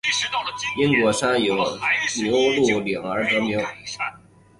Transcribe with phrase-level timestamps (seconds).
[0.79, 1.43] 因库区有山名
[2.63, 3.59] 牛路岭而得名。